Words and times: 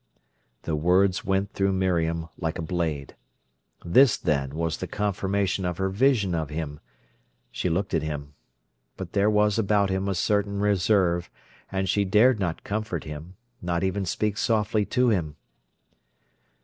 The 0.63 0.75
words 0.75 1.23
went 1.23 1.53
through 1.53 1.73
Miriam 1.73 2.27
like 2.39 2.57
a 2.57 2.63
blade. 2.63 3.15
This, 3.85 4.17
then, 4.17 4.55
was 4.55 4.77
the 4.77 4.87
confirmation 4.87 5.63
of 5.63 5.77
her 5.77 5.89
vision 5.91 6.33
of 6.33 6.49
him! 6.49 6.79
She 7.51 7.69
looked 7.69 7.93
at 7.93 8.01
him. 8.01 8.33
But 8.97 9.13
there 9.13 9.29
was 9.29 9.59
about 9.59 9.91
him 9.91 10.07
a 10.07 10.15
certain 10.15 10.59
reserve, 10.59 11.29
and 11.71 11.87
she 11.87 12.03
dared 12.03 12.39
not 12.39 12.63
comfort 12.63 13.03
him, 13.03 13.35
not 13.61 13.83
even 13.83 14.05
speak 14.07 14.39
softly 14.39 14.85
to 14.85 15.09
him. 15.09 15.35